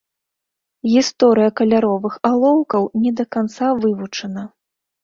Гісторыя 0.93 1.49
каляровых 1.61 2.17
алоўкаў 2.31 2.83
не 3.05 3.11
да 3.21 3.31
канца 3.39 3.65
вывучана. 3.87 4.43